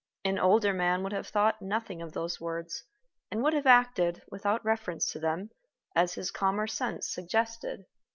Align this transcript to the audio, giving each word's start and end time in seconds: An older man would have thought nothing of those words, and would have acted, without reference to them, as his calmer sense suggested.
An 0.25 0.39
older 0.39 0.73
man 0.73 1.03
would 1.03 1.11
have 1.11 1.27
thought 1.27 1.61
nothing 1.61 2.01
of 2.01 2.11
those 2.13 2.41
words, 2.41 2.85
and 3.29 3.43
would 3.43 3.53
have 3.53 3.67
acted, 3.67 4.23
without 4.31 4.65
reference 4.65 5.11
to 5.11 5.19
them, 5.19 5.51
as 5.95 6.15
his 6.15 6.31
calmer 6.31 6.65
sense 6.65 7.07
suggested. 7.13 7.85